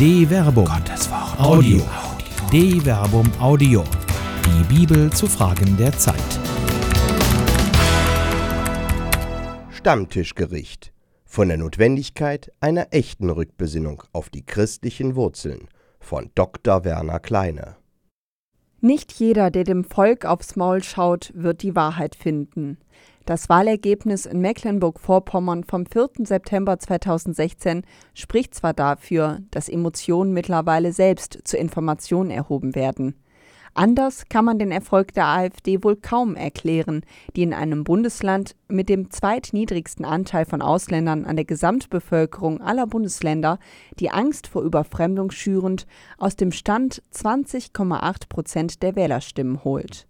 [0.00, 0.64] De Verbum.
[0.64, 1.38] Gottes Wort.
[1.38, 1.82] Audio.
[2.50, 3.84] De Verbum Audio.
[4.46, 6.16] Die Bibel zu Fragen der Zeit.
[9.68, 10.94] Stammtischgericht.
[11.26, 15.68] Von der Notwendigkeit einer echten Rückbesinnung auf die christlichen Wurzeln
[15.98, 16.82] von Dr.
[16.86, 17.76] Werner Kleine.
[18.80, 22.78] Nicht jeder, der dem Volk aufs Maul schaut, wird die Wahrheit finden.
[23.26, 26.10] Das Wahlergebnis in Mecklenburg-Vorpommern vom 4.
[26.24, 27.82] September 2016
[28.14, 33.14] spricht zwar dafür, dass Emotionen mittlerweile selbst zur Information erhoben werden.
[33.74, 37.02] Anders kann man den Erfolg der AfD wohl kaum erklären,
[37.36, 43.58] die in einem Bundesland mit dem zweitniedrigsten Anteil von Ausländern an der Gesamtbevölkerung aller Bundesländer
[44.00, 45.86] die Angst vor Überfremdung schürend
[46.18, 50.08] aus dem Stand 20,8 Prozent der Wählerstimmen holt.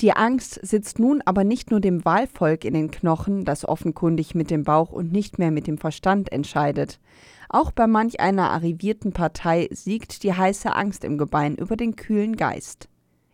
[0.00, 4.48] Die Angst sitzt nun aber nicht nur dem Wahlvolk in den Knochen, das offenkundig mit
[4.48, 7.00] dem Bauch und nicht mehr mit dem Verstand entscheidet.
[7.48, 12.36] Auch bei manch einer arrivierten Partei siegt die heiße Angst im Gebein über den kühlen
[12.36, 12.88] Geist.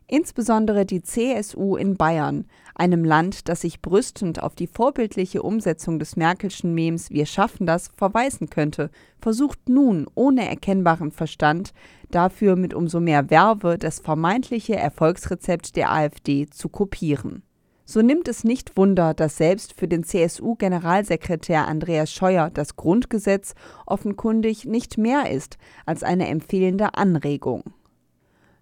[0.06, 6.16] Insbesondere die CSU in Bayern, einem Land, das sich brüstend auf die vorbildliche Umsetzung des
[6.16, 11.72] Merkelschen Mems Wir schaffen das verweisen könnte, versucht nun ohne erkennbaren Verstand
[12.10, 17.42] dafür mit umso mehr Werbe das vermeintliche Erfolgsrezept der AfD zu kopieren.
[17.86, 23.54] So nimmt es nicht Wunder, dass selbst für den CSU-Generalsekretär Andreas Scheuer das Grundgesetz
[23.86, 27.62] offenkundig nicht mehr ist als eine empfehlende Anregung.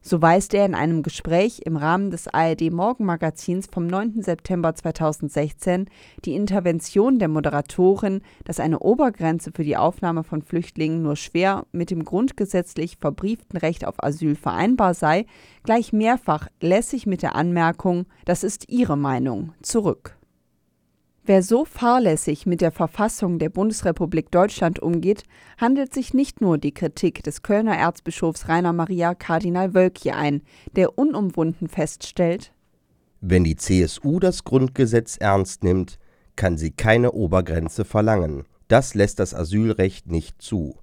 [0.04, 4.20] So weist er in einem Gespräch im Rahmen des ARD Morgenmagazins vom 9.
[4.20, 5.86] September 2016
[6.24, 11.90] die Intervention der Moderatorin, dass eine Obergrenze für die Aufnahme von Flüchtlingen nur schwer mit
[11.90, 15.24] dem grundgesetzlich verbrieften Recht auf Asyl vereinbar sei,
[15.62, 20.16] gleich mehrfach lässig mit der Anmerkung, das ist ihre Meinung, zurück.
[21.24, 25.22] Wer so fahrlässig mit der Verfassung der Bundesrepublik Deutschland umgeht,
[25.56, 30.42] handelt sich nicht nur die Kritik des Kölner Erzbischofs Rainer Maria Kardinal Wölkje ein,
[30.74, 32.52] der unumwunden feststellt,
[33.20, 36.00] Wenn die CSU das Grundgesetz ernst nimmt,
[36.34, 38.42] kann sie keine Obergrenze verlangen.
[38.66, 40.76] Das lässt das Asylrecht nicht zu.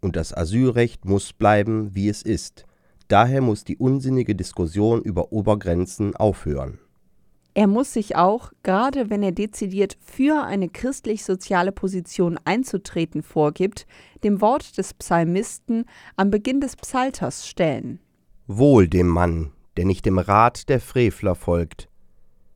[0.00, 2.64] Und das Asylrecht muss bleiben, wie es ist.
[3.06, 6.80] Daher muss die unsinnige Diskussion über Obergrenzen aufhören.
[7.56, 13.86] Er muss sich auch, gerade wenn er dezidiert für eine christlich-soziale Position einzutreten vorgibt,
[14.24, 15.84] dem Wort des Psalmisten
[16.16, 18.00] am Beginn des Psalters stellen.
[18.48, 21.88] Wohl dem Mann, der nicht dem Rat der Frevler folgt,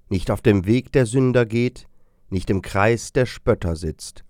[0.08, 1.86] nicht auf dem Weg der Sünder geht,
[2.28, 4.24] nicht im Kreis der Spötter sitzt,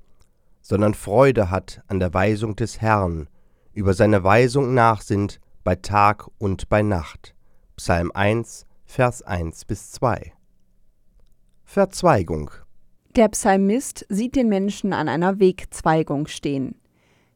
[0.61, 3.29] sondern Freude hat an der Weisung des Herrn,
[3.73, 7.35] über seine Weisung nachsinnt bei Tag und bei Nacht.
[7.77, 10.35] Psalm 1, Vers 1 bis 2.
[11.71, 12.51] Verzweigung.
[13.15, 16.77] Der Psalmist sieht den Menschen an einer Wegzweigung stehen.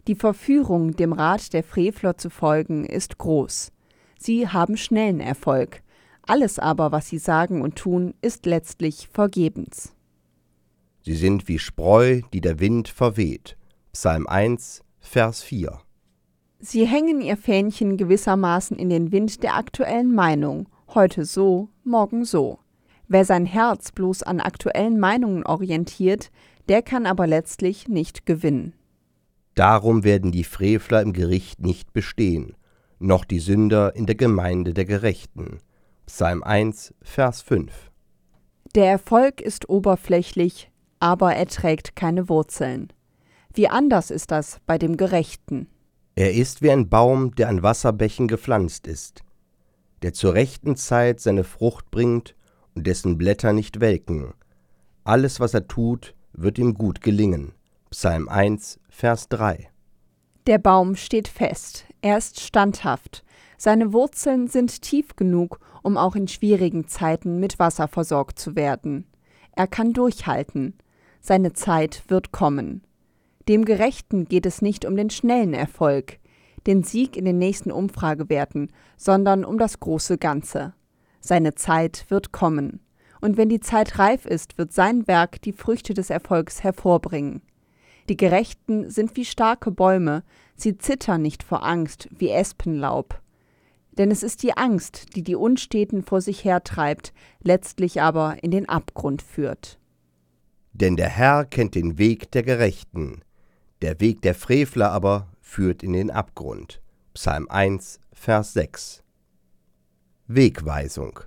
[0.07, 3.73] Die Verführung, dem Rat der Frevler zu folgen, ist groß.
[4.19, 5.83] Sie haben schnellen Erfolg.
[6.27, 9.93] Alles aber, was sie sagen und tun, ist letztlich vergebens.
[11.03, 13.59] Sie sind wie Spreu, die der Wind verweht.
[13.93, 15.79] Psalm 1, Vers 4.
[16.59, 22.62] Sie hängen ihr Fähnchen gewissermaßen in den Wind der aktuellen Meinung, heute so, morgen so.
[23.13, 26.31] Wer sein Herz bloß an aktuellen Meinungen orientiert,
[26.71, 28.73] der kann aber letztlich nicht gewinnen.
[29.55, 32.57] Darum werden die Frevler im Gericht nicht bestehen,
[32.99, 35.59] noch die Sünder in der Gemeinde der Gerechten.
[36.07, 37.91] Psalm 1, Vers 5.
[38.75, 42.95] Der Erfolg ist oberflächlich, aber er trägt keine Wurzeln.
[43.53, 45.69] Wie anders ist das bei dem Gerechten?
[46.15, 49.21] Er ist wie ein Baum, der an Wasserbächen gepflanzt ist,
[50.01, 52.35] der zur rechten Zeit seine Frucht bringt
[52.75, 54.35] dessen Blätter nicht welken.
[55.05, 57.53] Alles, was er tut, wird ihm gut gelingen.
[57.91, 59.69] Psalm 1, Vers 3.
[60.47, 63.23] Der Baum steht fest, er ist standhaft,
[63.59, 69.07] seine Wurzeln sind tief genug, um auch in schwierigen Zeiten mit Wasser versorgt zu werden.
[69.53, 70.75] Er kann durchhalten,
[71.21, 72.83] seine Zeit wird kommen.
[73.49, 76.19] Dem Gerechten geht es nicht um den schnellen Erfolg,
[76.67, 80.75] den Sieg in den nächsten Umfragewerten, sondern um das große Ganze.
[81.23, 82.81] Seine Zeit wird kommen.
[83.21, 87.41] Und wenn die Zeit reif ist, wird sein Werk die Früchte des Erfolgs hervorbringen.
[88.09, 90.25] Die Gerechten sind wie starke Bäume,
[90.57, 93.23] sie zittern nicht vor Angst wie Espenlaub.
[93.93, 98.69] Denn es ist die Angst, die die Unsteten vor sich hertreibt, letztlich aber in den
[98.69, 99.79] Abgrund führt.
[100.73, 103.23] Denn der Herr kennt den Weg der Gerechten,
[103.83, 106.81] der Weg der Frevler aber führt in den Abgrund.
[107.15, 109.02] Psalm 1, Vers 6.
[110.35, 111.21] Wegweisung.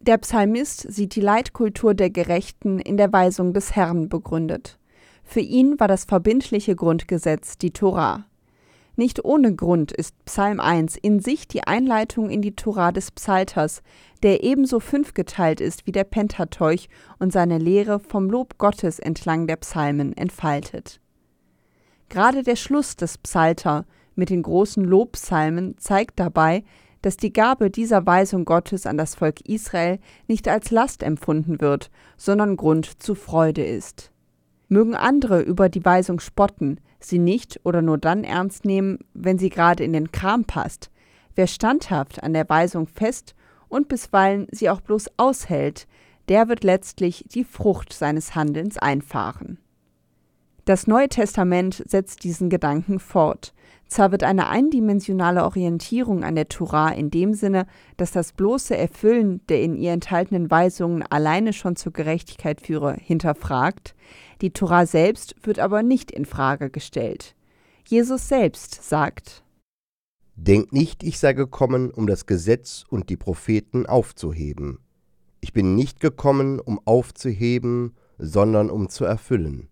[0.00, 4.78] Der Psalmist sieht die Leitkultur der Gerechten in der Weisung des Herrn begründet.
[5.24, 8.26] Für ihn war das verbindliche Grundgesetz die Tora.
[8.96, 13.82] Nicht ohne Grund ist Psalm 1 in sich die Einleitung in die Tora des Psalters,
[14.22, 16.88] der ebenso fünfgeteilt ist wie der Pentateuch
[17.18, 21.00] und seine Lehre vom Lob Gottes entlang der Psalmen entfaltet.
[22.08, 23.84] Gerade der Schluss des Psalter
[24.14, 26.62] mit den großen Lobpsalmen zeigt dabei,
[27.04, 31.90] dass die Gabe dieser Weisung Gottes an das Volk Israel nicht als Last empfunden wird,
[32.16, 34.10] sondern Grund zu Freude ist.
[34.68, 39.50] Mögen andere über die Weisung spotten, sie nicht oder nur dann ernst nehmen, wenn sie
[39.50, 40.90] gerade in den Kram passt.
[41.34, 43.34] Wer standhaft an der Weisung fest
[43.68, 45.86] und bisweilen sie auch bloß aushält,
[46.30, 49.58] der wird letztlich die Frucht seines Handelns einfahren.
[50.64, 53.52] Das Neue Testament setzt diesen Gedanken fort.
[53.94, 57.64] Zwar wird eine eindimensionale Orientierung an der Tora in dem Sinne,
[57.96, 63.94] dass das bloße Erfüllen der in ihr enthaltenen Weisungen alleine schon zur Gerechtigkeit führe, hinterfragt,
[64.40, 67.36] die Tora selbst wird aber nicht in Frage gestellt.
[67.86, 69.44] Jesus selbst sagt:
[70.34, 74.80] Denkt nicht, ich sei gekommen, um das Gesetz und die Propheten aufzuheben.
[75.40, 79.68] Ich bin nicht gekommen, um aufzuheben, sondern um zu erfüllen.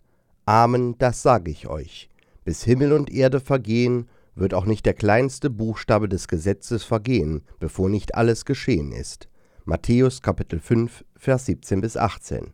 [0.46, 2.08] Amen, das sage ich euch.
[2.44, 7.88] Bis Himmel und Erde vergehen, wird auch nicht der kleinste Buchstabe des Gesetzes vergehen, bevor
[7.88, 9.28] nicht alles geschehen ist.
[9.64, 12.52] Matthäus Kapitel 5, Vers 17 bis 18.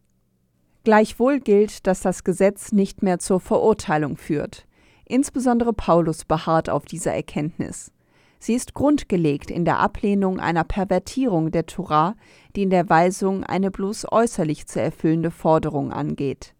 [0.84, 4.66] Gleichwohl gilt, dass das Gesetz nicht mehr zur Verurteilung führt.
[5.06, 7.92] Insbesondere Paulus beharrt auf dieser Erkenntnis.
[8.40, 12.14] Sie ist grundgelegt in der Ablehnung einer Pervertierung der Tora,
[12.54, 16.54] die in der Weisung eine bloß äußerlich zu erfüllende Forderung angeht.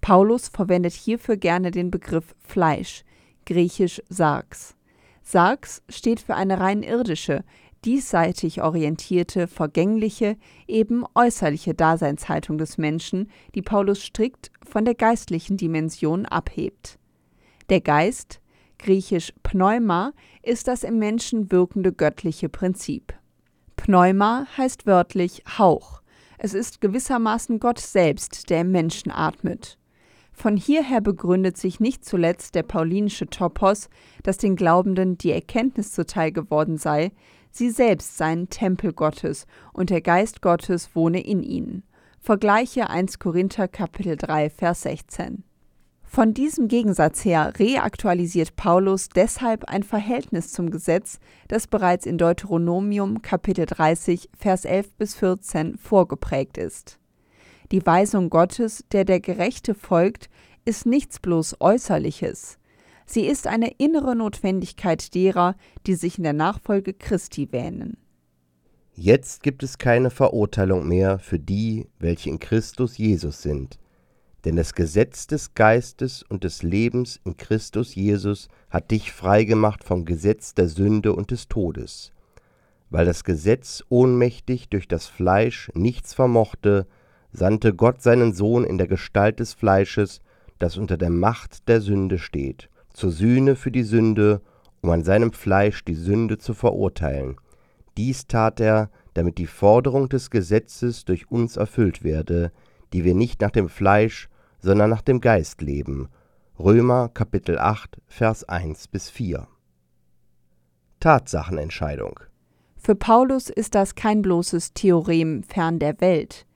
[0.00, 3.04] Paulus verwendet hierfür gerne den Begriff Fleisch,
[3.46, 4.76] griechisch Sarx.
[5.22, 7.44] Sarx steht für eine rein irdische,
[7.84, 10.36] diesseitig orientierte, vergängliche,
[10.66, 16.98] eben äußerliche Daseinshaltung des Menschen, die Paulus strikt von der geistlichen Dimension abhebt.
[17.68, 18.40] Der Geist,
[18.78, 20.12] griechisch Pneuma,
[20.42, 23.14] ist das im Menschen wirkende göttliche Prinzip.
[23.76, 26.02] Pneuma heißt wörtlich Hauch.
[26.38, 29.78] Es ist gewissermaßen Gott selbst, der im Menschen atmet.
[30.40, 33.90] Von hierher begründet sich nicht zuletzt der paulinische Topos,
[34.22, 37.12] dass den Glaubenden die Erkenntnis zuteil geworden sei,
[37.50, 41.82] sie selbst seien Tempel Gottes und der Geist Gottes wohne in ihnen.
[42.20, 45.44] Vergleiche 1 Korinther Kapitel 3 Vers 16.
[46.04, 53.20] Von diesem Gegensatz her reaktualisiert Paulus deshalb ein Verhältnis zum Gesetz, das bereits in Deuteronomium
[53.20, 56.99] Kapitel 30 Vers 11 bis 14 vorgeprägt ist.
[57.72, 60.28] Die Weisung Gottes, der der Gerechte folgt,
[60.64, 62.58] ist nichts bloß Äußerliches.
[63.06, 65.54] Sie ist eine innere Notwendigkeit derer,
[65.86, 67.96] die sich in der Nachfolge Christi wähnen.
[68.94, 73.78] Jetzt gibt es keine Verurteilung mehr für die, welche in Christus Jesus sind.
[74.44, 80.04] Denn das Gesetz des Geistes und des Lebens in Christus Jesus hat dich freigemacht vom
[80.04, 82.12] Gesetz der Sünde und des Todes.
[82.90, 86.86] Weil das Gesetz ohnmächtig durch das Fleisch nichts vermochte,
[87.32, 90.20] sandte Gott seinen Sohn in der Gestalt des Fleisches,
[90.58, 94.40] das unter der Macht der Sünde steht, zur Sühne für die Sünde,
[94.82, 97.36] um an seinem Fleisch die Sünde zu verurteilen.
[97.96, 102.52] Dies tat er, damit die Forderung des Gesetzes durch uns erfüllt werde,
[102.92, 104.28] die wir nicht nach dem Fleisch,
[104.58, 106.08] sondern nach dem Geist leben.
[106.58, 109.46] Römer Kapitel 8, Vers 1 bis 4.
[111.00, 112.20] Tatsachenentscheidung.
[112.76, 116.46] Für Paulus ist das kein bloßes Theorem fern der Welt.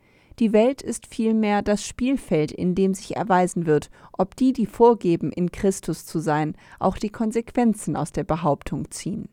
[0.40, 5.30] Die Welt ist vielmehr das Spielfeld, in dem sich erweisen wird, ob die, die vorgeben,
[5.30, 9.28] in Christus zu sein, auch die Konsequenzen aus der Behauptung ziehen.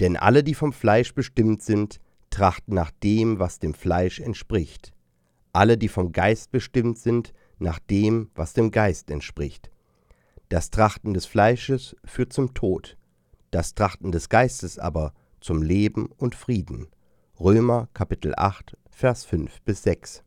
[0.00, 4.92] Denn alle, die vom Fleisch bestimmt sind, trachten nach dem, was dem Fleisch entspricht.
[5.52, 9.70] Alle, die vom Geist bestimmt sind, nach dem, was dem Geist entspricht.
[10.48, 12.96] Das Trachten des Fleisches führt zum Tod,
[13.52, 16.88] das Trachten des Geistes aber zum Leben und Frieden.
[17.40, 20.22] Römer Kapitel 8, Vers 5 bis 6.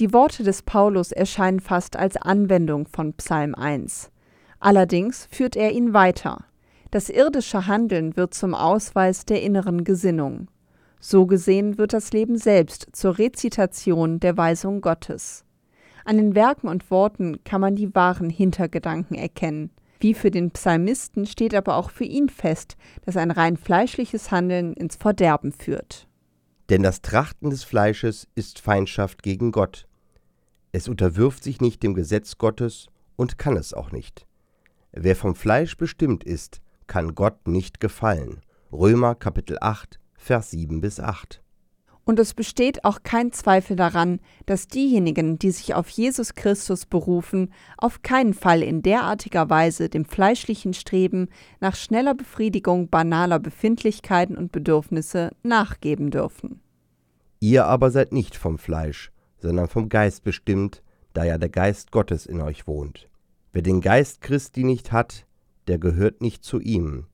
[0.00, 4.10] Die Worte des Paulus erscheinen fast als Anwendung von Psalm 1.
[4.58, 6.46] Allerdings führt er ihn weiter.
[6.90, 10.48] Das irdische Handeln wird zum Ausweis der inneren Gesinnung.
[10.98, 15.44] So gesehen wird das Leben selbst zur Rezitation der Weisung Gottes.
[16.04, 19.70] An den Werken und Worten kann man die wahren Hintergedanken erkennen.
[20.00, 24.72] Wie für den Psalmisten steht aber auch für ihn fest, dass ein rein fleischliches Handeln
[24.72, 26.08] ins Verderben führt.
[26.68, 29.86] Denn das Trachten des Fleisches ist Feindschaft gegen Gott.
[30.72, 34.26] Es unterwirft sich nicht dem Gesetz Gottes und kann es auch nicht.
[34.92, 38.40] Wer vom Fleisch bestimmt ist, kann Gott nicht gefallen.
[38.72, 41.42] Römer Kapitel 8, Vers 7 bis 8.
[42.08, 47.52] Und es besteht auch kein Zweifel daran, dass diejenigen, die sich auf Jesus Christus berufen,
[47.78, 54.52] auf keinen Fall in derartiger Weise dem fleischlichen Streben nach schneller Befriedigung banaler Befindlichkeiten und
[54.52, 56.60] Bedürfnisse nachgeben dürfen.
[57.40, 62.24] Ihr aber seid nicht vom Fleisch, sondern vom Geist bestimmt, da ja der Geist Gottes
[62.24, 63.08] in euch wohnt.
[63.52, 65.26] Wer den Geist Christi nicht hat,
[65.66, 67.06] der gehört nicht zu ihm.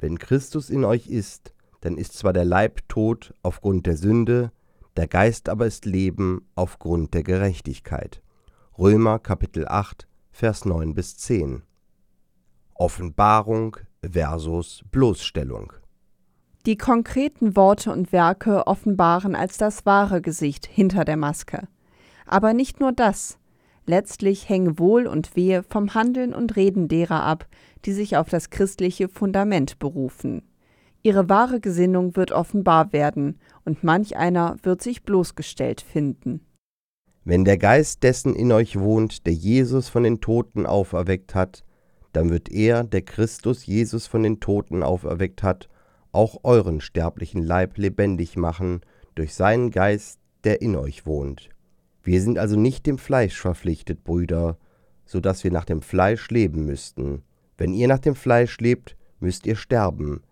[0.00, 4.50] Wenn Christus in euch ist, dann ist zwar der Leib tot aufgrund der Sünde,
[4.96, 8.22] der Geist aber ist Leben aufgrund der Gerechtigkeit.
[8.78, 11.62] Römer Kapitel 8, Vers 9 bis 10.
[12.74, 15.72] Offenbarung versus Bloßstellung.
[16.66, 21.68] Die konkreten Worte und Werke offenbaren als das wahre Gesicht hinter der Maske.
[22.26, 23.38] Aber nicht nur das.
[23.84, 27.48] Letztlich hängen Wohl und Wehe vom Handeln und Reden derer ab,
[27.84, 30.42] die sich auf das christliche Fundament berufen.
[31.04, 36.40] Ihre wahre Gesinnung wird offenbar werden, und manch einer wird sich bloßgestellt finden.
[37.24, 41.64] Wenn der Geist dessen in euch wohnt, der Jesus von den Toten auferweckt hat,
[42.12, 45.68] dann wird er, der Christus Jesus von den Toten auferweckt hat,
[46.12, 48.80] auch euren sterblichen Leib lebendig machen
[49.14, 51.48] durch seinen Geist, der in euch wohnt.
[52.02, 54.58] Wir sind also nicht dem Fleisch verpflichtet, Brüder,
[55.04, 57.22] so dass wir nach dem Fleisch leben müssten.
[57.56, 60.22] Wenn ihr nach dem Fleisch lebt, müsst ihr sterben.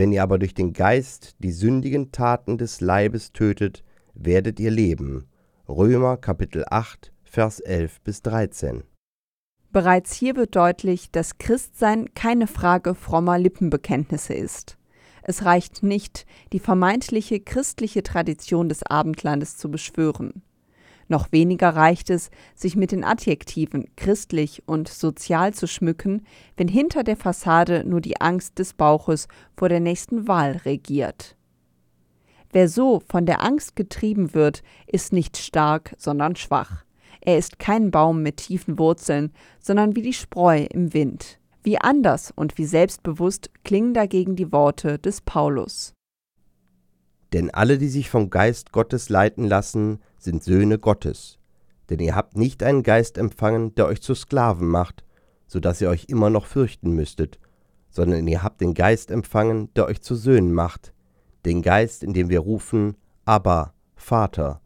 [0.00, 5.26] Wenn ihr aber durch den Geist die sündigen Taten des Leibes tötet, werdet ihr leben.
[5.68, 8.82] Römer Kapitel 8, Vers 11 bis 13.
[9.72, 14.78] Bereits hier wird deutlich, dass Christsein keine Frage frommer Lippenbekenntnisse ist.
[15.22, 20.40] Es reicht nicht, die vermeintliche christliche Tradition des Abendlandes zu beschwören.
[21.10, 26.24] Noch weniger reicht es, sich mit den Adjektiven christlich und sozial zu schmücken,
[26.56, 29.26] wenn hinter der Fassade nur die Angst des Bauches
[29.56, 31.36] vor der nächsten Wahl regiert.
[32.52, 36.84] Wer so von der Angst getrieben wird, ist nicht stark, sondern schwach.
[37.20, 41.40] Er ist kein Baum mit tiefen Wurzeln, sondern wie die Spreu im Wind.
[41.64, 45.92] Wie anders und wie selbstbewusst klingen dagegen die Worte des Paulus.
[47.32, 51.38] Denn alle, die sich vom Geist Gottes leiten lassen, sind Söhne Gottes.
[51.88, 55.04] Denn ihr habt nicht einen Geist empfangen, der euch zu Sklaven macht,
[55.46, 57.38] so dass ihr euch immer noch fürchten müsstet,
[57.90, 60.92] sondern ihr habt den Geist empfangen, der euch zu Söhnen macht,
[61.44, 64.60] den Geist, in dem wir rufen, Abba, Vater.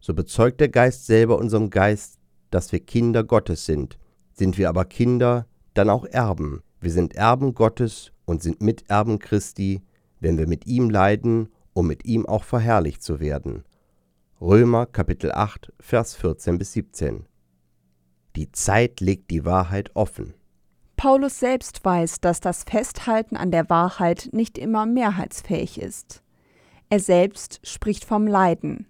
[0.00, 2.18] So bezeugt der Geist selber unserem Geist,
[2.50, 3.98] dass wir Kinder Gottes sind.
[4.32, 6.62] Sind wir aber Kinder, dann auch Erben.
[6.80, 9.82] Wir sind Erben Gottes und sind Miterben Christi,
[10.20, 13.64] wenn wir mit ihm leiden um mit ihm auch verherrlicht zu werden.
[14.40, 17.26] Römer Kapitel 8, Vers 14 bis 17.
[18.36, 20.34] Die Zeit legt die Wahrheit offen.
[20.96, 26.22] Paulus selbst weiß, dass das Festhalten an der Wahrheit nicht immer mehrheitsfähig ist.
[26.88, 28.86] Er selbst spricht vom Leiden.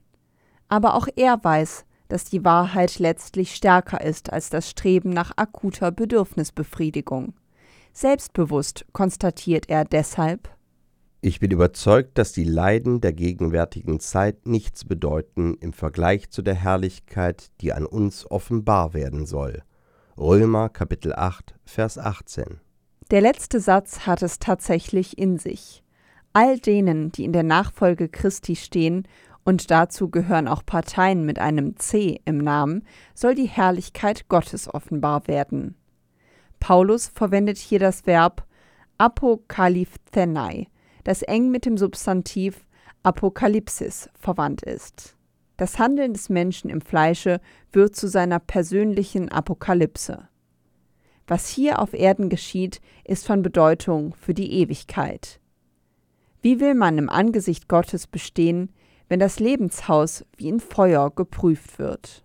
[0.69, 5.91] Aber auch er weiß, dass die Wahrheit letztlich stärker ist als das Streben nach akuter
[5.91, 7.35] Bedürfnisbefriedigung.
[7.93, 10.53] Selbstbewusst konstatiert er deshalb
[11.25, 16.54] ich bin überzeugt, dass die Leiden der gegenwärtigen Zeit nichts bedeuten im Vergleich zu der
[16.54, 19.62] Herrlichkeit, die an uns offenbar werden soll.
[20.19, 22.61] Römer Kapitel 8, Vers 18.
[23.11, 25.83] Der letzte Satz hat es tatsächlich in sich.
[26.35, 29.09] All denen, die in der Nachfolge Christi stehen,
[29.45, 35.26] und dazu gehören auch Parteien mit einem C im Namen, soll die Herrlichkeit Gottes offenbar
[35.26, 35.75] werden.
[36.61, 38.47] Paulus verwendet hier das Verb
[38.99, 40.66] apokalyphthenai,
[41.04, 42.66] das eng mit dem Substantiv
[43.02, 45.14] Apokalypsis verwandt ist.
[45.56, 50.26] Das Handeln des Menschen im Fleische wird zu seiner persönlichen Apokalypse.
[51.26, 55.40] Was hier auf Erden geschieht, ist von Bedeutung für die Ewigkeit.
[56.42, 58.73] Wie will man im Angesicht Gottes bestehen,
[59.08, 62.25] wenn das Lebenshaus wie in Feuer geprüft wird?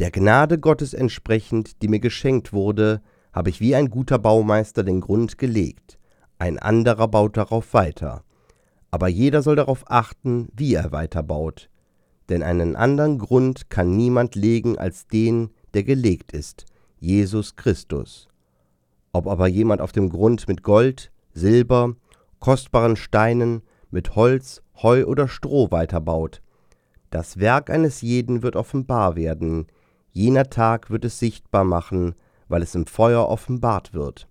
[0.00, 3.00] Der Gnade Gottes entsprechend, die mir geschenkt wurde,
[3.32, 5.99] habe ich wie ein guter Baumeister den Grund gelegt
[6.40, 8.24] ein anderer baut darauf weiter.
[8.90, 11.68] Aber jeder soll darauf achten, wie er weiterbaut.
[12.30, 16.64] Denn einen anderen Grund kann niemand legen als den, der gelegt ist,
[16.98, 18.28] Jesus Christus.
[19.12, 21.94] Ob aber jemand auf dem Grund mit Gold, Silber,
[22.38, 26.40] kostbaren Steinen, mit Holz, Heu oder Stroh weiterbaut,
[27.10, 29.66] das Werk eines jeden wird offenbar werden,
[30.10, 32.14] jener Tag wird es sichtbar machen,
[32.48, 34.26] weil es im Feuer offenbart wird.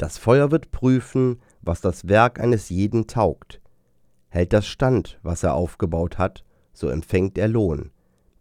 [0.00, 3.60] Das Feuer wird prüfen, was das Werk eines jeden taugt.
[4.30, 6.42] Hält das stand, was er aufgebaut hat,
[6.72, 7.90] so empfängt er Lohn.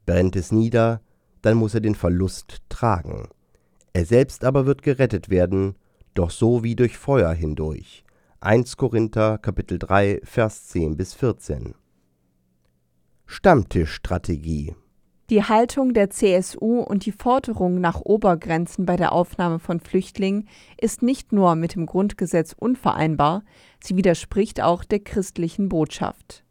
[0.06, 1.02] Brennt es nieder,
[1.42, 3.28] dann muss er den Verlust tragen.
[3.92, 5.76] Er selbst aber wird gerettet werden,
[6.14, 8.06] doch so wie durch Feuer hindurch.
[8.40, 11.76] 1 Korinther Kapitel 3 Vers 10 bis 14.
[13.26, 14.76] Stammtischstrategie.
[15.30, 20.48] Die Haltung der CSU und die Forderung nach Obergrenzen bei der Aufnahme von Flüchtlingen
[20.82, 23.44] ist nicht nur mit dem Grundgesetz unvereinbar,
[23.80, 26.44] sie widerspricht auch der christlichen Botschaft.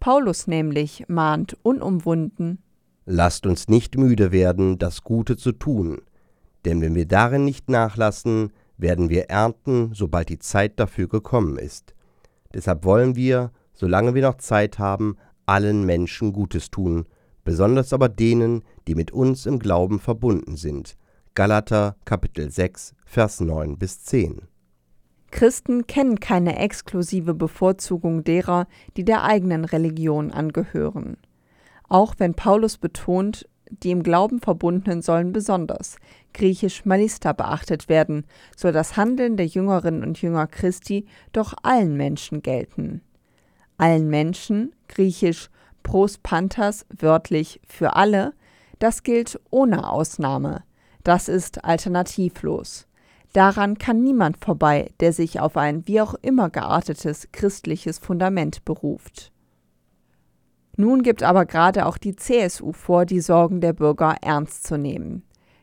[0.00, 2.62] Paulus nämlich mahnt unumwunden
[3.06, 6.02] Lasst uns nicht müde werden, das Gute zu tun,
[6.66, 11.94] denn wenn wir darin nicht nachlassen, werden wir ernten, sobald die Zeit dafür gekommen ist.
[12.52, 17.06] Deshalb wollen wir, solange wir noch Zeit haben, allen Menschen Gutes tun,
[17.50, 20.96] besonders aber denen, die mit uns im Glauben verbunden sind.
[21.34, 24.42] Galater Kapitel 6, Vers 9 bis 10.
[25.32, 31.16] Christen kennen keine exklusive Bevorzugung derer, die der eigenen Religion angehören.
[31.88, 35.96] Auch wenn Paulus betont, die im Glauben Verbundenen sollen besonders,
[36.32, 38.26] griechisch Malista beachtet werden,
[38.56, 43.00] soll das Handeln der Jüngerinnen und Jünger Christi doch allen Menschen gelten.
[43.76, 45.50] Allen Menschen, griechisch
[45.82, 48.32] pros pantas, wörtlich für alle,
[48.78, 50.62] das gilt ohne Ausnahme.
[51.04, 52.86] Das ist alternativlos.
[53.32, 59.32] Daran kann niemand vorbei, der sich auf ein wie auch immer geartetes christliches Fundament beruft.
[60.76, 65.22] Nun gibt aber gerade auch die CSU vor, die Sorgen der Bürger ernst zu nehmen.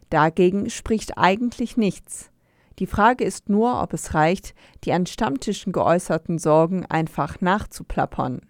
[0.09, 2.31] Dagegen spricht eigentlich nichts.
[2.79, 8.41] Die Frage ist nur, ob es reicht, die an Stammtischen geäußerten Sorgen einfach nachzuplappern.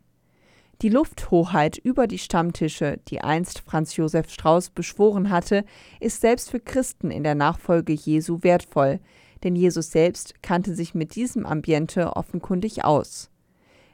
[0.83, 5.65] Die Lufthoheit über die Stammtische, die einst Franz Josef Strauß beschworen hatte,
[5.99, 8.99] ist selbst für Christen in der Nachfolge Jesu wertvoll,
[9.43, 13.31] denn Jesus selbst kannte sich mit diesem Ambiente offenkundig aus.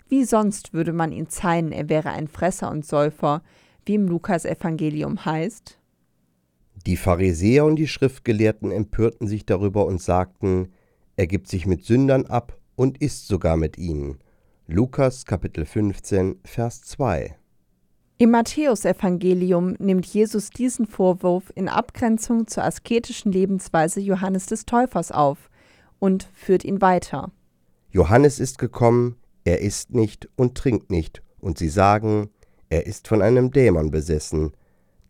[0.09, 3.43] Wie sonst würde man ihn zeigen, er wäre ein Fresser und Säufer,
[3.85, 5.79] wie im Lukas-Evangelium heißt?
[6.85, 10.73] Die Pharisäer und die Schriftgelehrten empörten sich darüber und sagten,
[11.15, 14.19] er gibt sich mit Sündern ab und isst sogar mit ihnen.
[14.67, 17.35] Lukas Kapitel 15, Vers 2.
[18.17, 25.49] Im Matthäusevangelium nimmt Jesus diesen Vorwurf in Abgrenzung zur asketischen Lebensweise Johannes des Täufers auf
[25.99, 27.33] und führt ihn weiter.
[27.91, 32.29] Johannes ist gekommen, er isst nicht und trinkt nicht, und sie sagen,
[32.69, 34.53] er ist von einem Dämon besessen.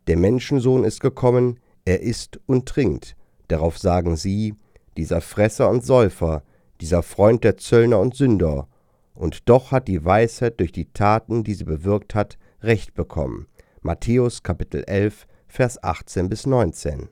[0.07, 3.15] Der Menschensohn ist gekommen, er isst und trinkt.
[3.49, 4.55] Darauf sagen sie,
[4.97, 6.41] dieser Fresser und Säufer,
[6.81, 8.67] dieser Freund der Zöllner und Sünder.
[9.13, 13.47] Und doch hat die Weisheit durch die Taten, die sie bewirkt hat, Recht bekommen.
[13.81, 17.09] Matthäus Kapitel 11, Vers 18 bis 19.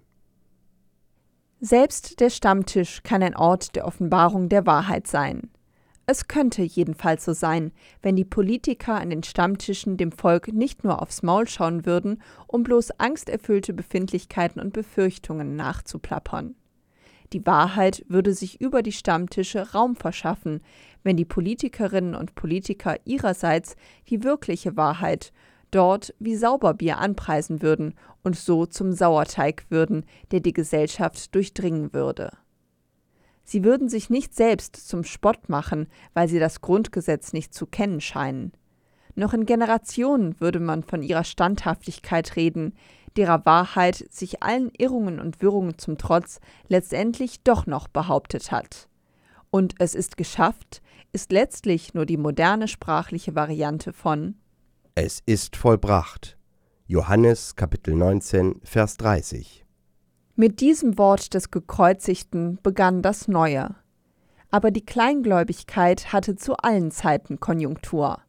[1.60, 5.52] Selbst der Stammtisch kann ein Ort der Offenbarung der Wahrheit sein.
[6.08, 11.02] Es könnte jedenfalls so sein, wenn die Politiker an den Stammtischen dem Volk nicht nur
[11.02, 16.56] aufs Maul schauen würden, um bloß angsterfüllte Befindlichkeiten und Befürchtungen nachzuplappern.
[17.34, 20.62] Die Wahrheit würde sich über die Stammtische Raum verschaffen,
[21.04, 23.76] wenn die Politikerinnen und Politiker ihrerseits
[24.10, 25.32] die wirkliche Wahrheit
[25.72, 32.32] dort wie Sauberbier anpreisen würden und so zum Sauerteig würden, der die Gesellschaft durchdringen würde.
[33.44, 38.02] Sie würden sich nicht selbst zum Spott machen, weil sie das Grundgesetz nicht zu kennen
[38.02, 38.52] scheinen.
[39.16, 42.74] Noch in Generationen würde man von ihrer Standhaftigkeit reden,
[43.18, 48.88] derer Wahrheit sich allen Irrungen und Wirrungen zum Trotz letztendlich doch noch behauptet hat.
[49.50, 54.36] Und es ist geschafft, ist letztlich nur die moderne sprachliche Variante von
[54.96, 56.38] Es ist vollbracht.
[56.88, 59.66] Johannes Kapitel 19, Vers 30.
[60.36, 63.76] Mit diesem Wort des Gekreuzigten begann das Neue.
[64.50, 68.20] Aber die Kleingläubigkeit hatte zu allen Zeiten Konjunktur.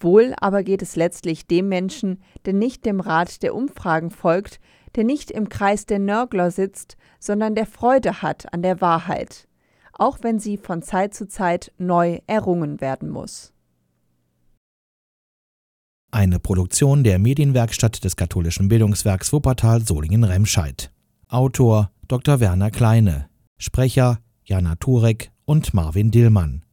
[0.00, 4.60] Wohl aber geht es letztlich dem Menschen, der nicht dem Rat der Umfragen folgt,
[4.96, 9.48] der nicht im Kreis der Nörgler sitzt, sondern der Freude hat an der Wahrheit,
[9.92, 13.52] auch wenn sie von Zeit zu Zeit neu errungen werden muss.
[16.10, 20.92] Eine Produktion der Medienwerkstatt des katholischen Bildungswerks Wuppertal Solingen-Remscheid.
[21.28, 22.38] Autor Dr.
[22.38, 23.28] Werner Kleine,
[23.58, 26.63] Sprecher Jana Turek und Marvin Dillmann